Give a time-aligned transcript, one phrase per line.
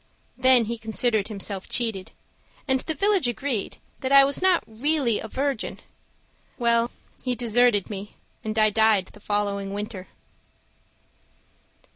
[0.35, 2.09] Then he considered himself cheated,
[2.67, 5.79] And the village agreed that I was not really a virgin.
[6.57, 6.89] Well,
[7.21, 10.07] he deserted me, and I died The following winter.